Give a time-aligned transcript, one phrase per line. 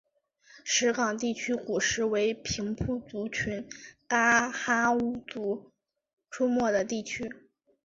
[0.63, 3.69] 石冈地区古时为平埔族群
[4.07, 5.69] 噶哈巫族
[6.31, 7.31] 出没的地区。